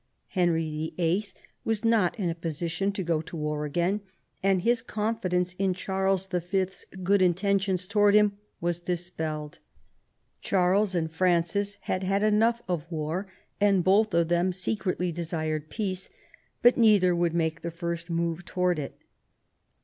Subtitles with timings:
[0.29, 1.31] Henry YIH.
[1.63, 4.01] was not in a position to go to war again,
[4.41, 9.59] and his confidence in Charles Y.'s good intentions towards him was dispelled.
[10.41, 13.27] Charles and Francis had had enough of war,
[13.59, 16.09] and both of them secretly desired peace,
[16.63, 18.97] but neither would make the first move towards it.